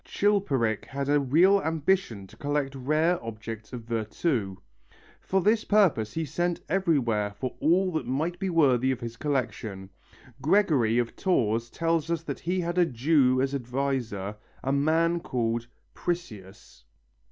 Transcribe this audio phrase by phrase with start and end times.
[0.03, 4.57] Chilperic had a real ambition to collect rare objects of virtu.
[5.19, 9.91] For this purpose he sent everywhere for all that might be worthy of his collection.
[10.41, 15.67] Gregory of Tours tells us that he had a Jew as adviser, a man called
[15.93, 16.83] Priseus.